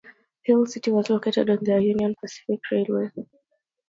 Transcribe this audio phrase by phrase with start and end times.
[0.41, 3.11] Hill City was located on the Union Pacific Railway.